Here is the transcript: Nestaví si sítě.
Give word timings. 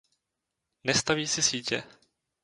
Nestaví 0.83 1.27
si 1.27 1.41
sítě. 1.41 1.83